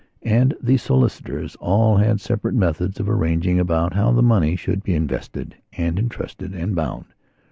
[0.25, 4.95] And the solicitors all had separate methods of arranging about how the money should be
[4.95, 7.05] invested and entrusted and bound.